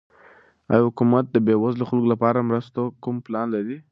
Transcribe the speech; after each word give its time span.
آیا 0.71 0.83
حکومت 0.87 1.25
د 1.31 1.35
بېوزلو 1.45 1.87
خلکو 1.89 2.07
لپاره 2.13 2.37
د 2.39 2.45
مرستو 2.49 2.83
کوم 3.03 3.15
پلان 3.25 3.47
لري؟ 3.55 3.77